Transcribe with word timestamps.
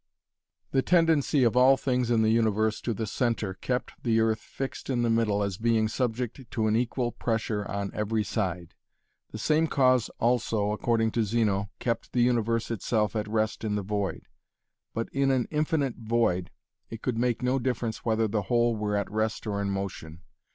The 0.71 0.81
tendency 0.81 1.43
of 1.43 1.55
all 1.55 1.77
things 1.77 2.09
in 2.09 2.23
the 2.23 2.31
universe 2.31 2.81
to 2.81 2.93
the 2.95 3.05
centre 3.05 3.53
kept 3.53 3.91
the 4.01 4.19
earth 4.19 4.39
fixed 4.39 4.89
in 4.89 5.03
the 5.03 5.11
middle 5.11 5.43
as 5.43 5.59
being 5.59 5.87
subject 5.87 6.49
to 6.49 6.65
an 6.65 6.75
equal 6.75 7.11
pressure 7.11 7.63
on 7.69 7.91
every 7.93 8.23
side. 8.23 8.73
The 9.29 9.37
same 9.37 9.67
cause 9.67 10.09
also, 10.19 10.71
according 10.71 11.11
to 11.11 11.23
Zeno, 11.23 11.69
kept 11.77 12.13
the 12.13 12.23
universe 12.23 12.71
itself 12.71 13.15
at 13.15 13.27
rest 13.27 13.63
in 13.63 13.75
the 13.75 13.83
void. 13.83 14.23
But 14.95 15.07
in 15.13 15.29
an 15.29 15.47
infinite 15.51 15.97
void, 15.97 16.49
it 16.89 17.03
could 17.03 17.19
make 17.19 17.43
no 17.43 17.59
difference 17.59 18.03
whether 18.03 18.27
the 18.27 18.41
whole 18.49 18.75
were 18.75 18.97
at 18.97 19.11
rest 19.11 19.45
or 19.45 19.61
in 19.61 19.69
motion. 19.69 20.23